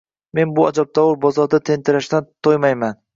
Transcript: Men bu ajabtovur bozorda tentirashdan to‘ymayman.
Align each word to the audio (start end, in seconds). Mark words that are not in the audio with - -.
Men 0.37 0.53
bu 0.59 0.63
ajabtovur 0.69 1.19
bozorda 1.25 1.59
tentirashdan 1.71 2.25
to‘ymayman. 2.49 2.99